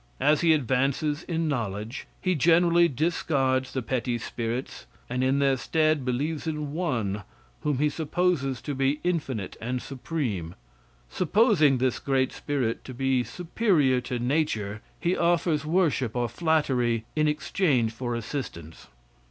As 0.19 0.41
he 0.41 0.51
advances 0.53 1.21
in 1.21 1.47
knowledge, 1.47 2.07
he 2.19 2.33
generally 2.33 2.87
discards 2.87 3.71
the 3.71 3.83
petty 3.83 4.17
spirits, 4.17 4.87
and 5.07 5.23
in 5.23 5.37
their 5.37 5.55
stead 5.55 6.03
believes 6.03 6.47
in 6.47 6.73
one, 6.73 7.21
whom 7.59 7.77
he 7.77 7.87
supposes 7.87 8.63
to 8.63 8.73
be 8.73 8.99
infinite 9.03 9.57
and 9.61 9.79
supreme. 9.79 10.55
Supposing 11.07 11.77
this 11.77 11.99
great 11.99 12.31
spirit 12.31 12.83
to 12.85 12.95
be 12.95 13.23
superior 13.23 14.01
to 14.01 14.17
nature, 14.17 14.81
he 14.99 15.15
offers 15.15 15.65
worship 15.65 16.15
or 16.15 16.27
flattery 16.27 17.05
in 17.15 17.27
exchange 17.27 17.91
for 17.91 18.15
assistance. 18.15 18.87